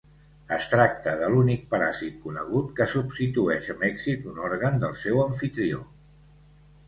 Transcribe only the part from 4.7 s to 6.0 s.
del seu amfitrió.